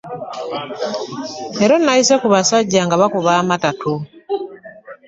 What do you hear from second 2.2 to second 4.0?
ku basajja nga bakuba amatatu.